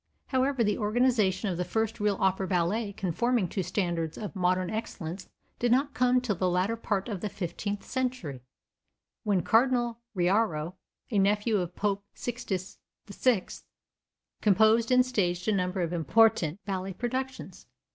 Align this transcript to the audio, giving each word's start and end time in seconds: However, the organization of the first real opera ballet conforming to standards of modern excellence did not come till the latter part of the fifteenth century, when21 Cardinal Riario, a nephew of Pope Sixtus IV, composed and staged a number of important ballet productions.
However, 0.29 0.63
the 0.63 0.79
organization 0.79 1.51
of 1.51 1.57
the 1.57 1.63
first 1.63 1.99
real 1.99 2.17
opera 2.19 2.47
ballet 2.47 2.91
conforming 2.91 3.47
to 3.49 3.61
standards 3.61 4.17
of 4.17 4.35
modern 4.35 4.71
excellence 4.71 5.29
did 5.59 5.71
not 5.71 5.93
come 5.93 6.19
till 6.19 6.33
the 6.35 6.49
latter 6.49 6.75
part 6.75 7.07
of 7.07 7.21
the 7.21 7.29
fifteenth 7.29 7.83
century, 7.85 8.41
when21 9.27 9.45
Cardinal 9.45 9.99
Riario, 10.17 10.73
a 11.11 11.19
nephew 11.19 11.57
of 11.57 11.75
Pope 11.75 12.03
Sixtus 12.15 12.79
IV, 13.07 13.61
composed 14.41 14.89
and 14.89 15.05
staged 15.05 15.47
a 15.47 15.51
number 15.51 15.81
of 15.83 15.93
important 15.93 16.65
ballet 16.65 16.93
productions. 16.93 17.67